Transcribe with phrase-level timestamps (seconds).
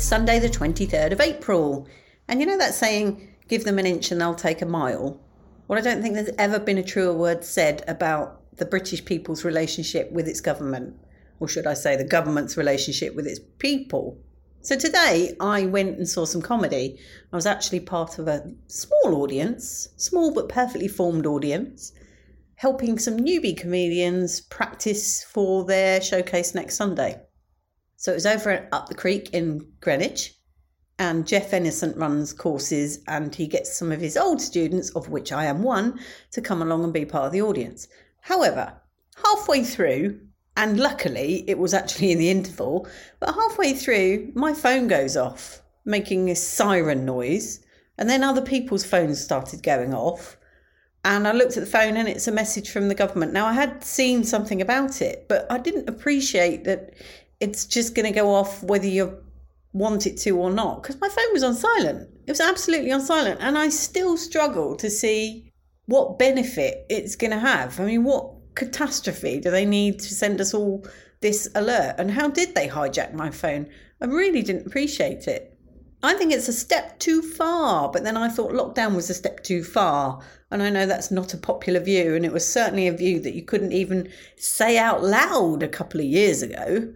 [0.00, 1.86] It's Sunday, the 23rd of April.
[2.26, 5.20] And you know that saying, give them an inch and they'll take a mile?
[5.68, 9.44] Well, I don't think there's ever been a truer word said about the British people's
[9.44, 10.96] relationship with its government.
[11.38, 14.18] Or should I say, the government's relationship with its people.
[14.62, 16.98] So today I went and saw some comedy.
[17.30, 21.92] I was actually part of a small audience, small but perfectly formed audience,
[22.54, 27.20] helping some newbie comedians practice for their showcase next Sunday.
[28.00, 30.32] So it was over up the creek in Greenwich,
[30.98, 35.32] and Jeff Innocent runs courses, and he gets some of his old students, of which
[35.32, 36.00] I am one,
[36.30, 37.88] to come along and be part of the audience.
[38.22, 38.72] However,
[39.22, 40.18] halfway through,
[40.56, 45.60] and luckily it was actually in the interval, but halfway through, my phone goes off,
[45.84, 47.60] making this siren noise,
[47.98, 50.38] and then other people's phones started going off.
[51.04, 53.34] And I looked at the phone and it's a message from the government.
[53.34, 56.94] Now, I had seen something about it, but I didn't appreciate that
[57.40, 59.18] it's just going to go off whether you
[59.72, 62.08] want it to or not because my phone was on silent.
[62.26, 63.40] It was absolutely on silent.
[63.40, 65.50] And I still struggle to see
[65.86, 67.80] what benefit it's going to have.
[67.80, 70.84] I mean, what catastrophe do they need to send us all
[71.20, 71.96] this alert?
[71.98, 73.68] And how did they hijack my phone?
[74.00, 75.56] I really didn't appreciate it.
[76.02, 79.42] I think it's a step too far, but then I thought lockdown was a step
[79.42, 80.22] too far.
[80.50, 83.34] And I know that's not a popular view, and it was certainly a view that
[83.34, 86.92] you couldn't even say out loud a couple of years ago.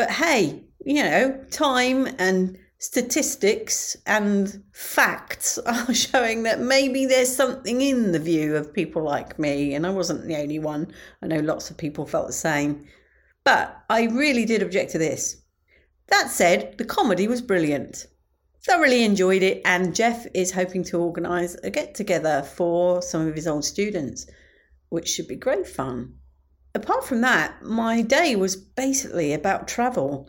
[0.00, 7.82] But hey, you know, time and statistics and facts are showing that maybe there's something
[7.82, 9.74] in the view of people like me.
[9.74, 10.90] And I wasn't the only one.
[11.20, 12.86] I know lots of people felt the same.
[13.44, 15.42] But I really did object to this.
[16.08, 18.06] That said, the comedy was brilliant.
[18.64, 23.34] Thoroughly enjoyed it, and Jeff is hoping to organise a get together for some of
[23.34, 24.24] his old students,
[24.88, 26.14] which should be great fun
[26.74, 30.28] apart from that, my day was basically about travel,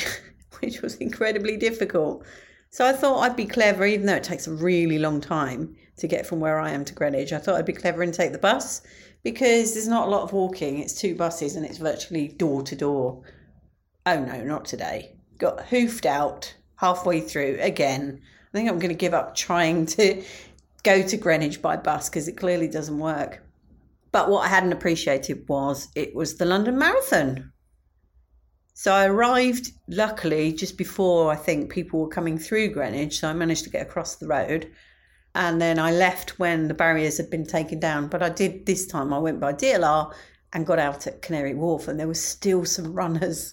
[0.60, 2.24] which was incredibly difficult.
[2.70, 6.08] So I thought I'd be clever, even though it takes a really long time to
[6.08, 7.32] get from where I am to Greenwich.
[7.32, 8.82] I thought I'd be clever and take the bus
[9.22, 10.80] because there's not a lot of walking.
[10.80, 13.22] It's two buses and it's virtually door to door.
[14.06, 15.16] Oh no, not today.
[15.38, 18.20] Got hoofed out halfway through again.
[18.22, 20.22] I think I'm going to give up trying to
[20.82, 23.42] go to Greenwich by bus because it clearly doesn't work.
[24.14, 27.50] But what I hadn't appreciated was it was the London Marathon.
[28.72, 33.18] So I arrived, luckily, just before I think people were coming through Greenwich.
[33.18, 34.70] So I managed to get across the road.
[35.34, 38.06] And then I left when the barriers had been taken down.
[38.06, 40.14] But I did this time, I went by DLR
[40.52, 43.52] and got out at Canary Wharf, and there was still some runners.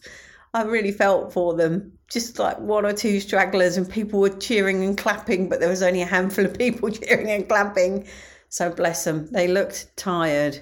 [0.54, 4.84] I really felt for them, just like one or two stragglers, and people were cheering
[4.84, 8.08] and clapping, but there was only a handful of people cheering and clapping.
[8.52, 10.60] So bless them, they looked tired.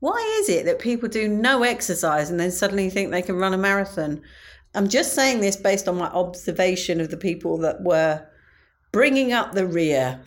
[0.00, 3.52] Why is it that people do no exercise and then suddenly think they can run
[3.52, 4.22] a marathon?
[4.74, 8.26] I'm just saying this based on my observation of the people that were
[8.92, 10.22] bringing up the rear.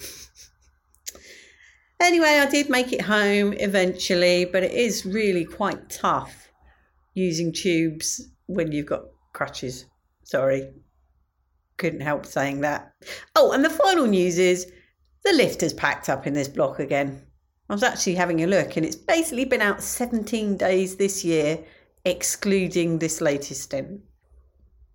[2.00, 6.50] anyway, I did make it home eventually, but it is really quite tough
[7.16, 9.86] using tubes when you've got crutches.
[10.24, 10.70] Sorry,
[11.78, 12.94] couldn't help saying that.
[13.36, 14.72] Oh, and the final news is
[15.24, 17.22] the lift has packed up in this block again.
[17.70, 21.60] I was actually having a look and it's basically been out 17 days this year,
[22.06, 24.02] excluding this latest stint.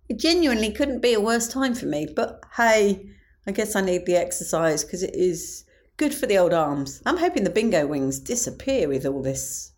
[0.09, 3.09] It genuinely couldn't be a worse time for me, but hey,
[3.45, 5.65] I guess I need the exercise because it is
[5.97, 7.01] good for the old arms.
[7.05, 9.71] I'm hoping the bingo wings disappear with all this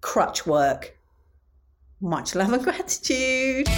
[0.00, 0.96] crutch work.
[2.00, 3.68] Much love and gratitude.